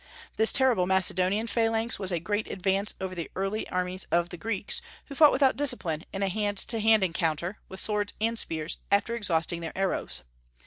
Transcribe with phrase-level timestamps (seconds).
[0.35, 4.81] This terrible Macedonian phalanx was a great advance over the early armies of the Greeks,
[5.05, 9.15] who fought without discipline in a hand to hand encounter, with swords and spears, after
[9.15, 10.23] exhausting their arrows.